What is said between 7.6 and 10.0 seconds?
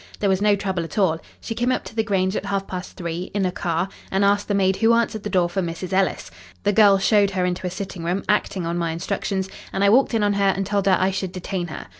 a sitting room, acting on my instructions, and I